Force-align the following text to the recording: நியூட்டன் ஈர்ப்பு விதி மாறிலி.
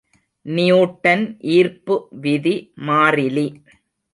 நியூட்டன் 0.45 1.25
ஈர்ப்பு 1.57 1.95
விதி 2.21 2.55
மாறிலி. 2.87 3.47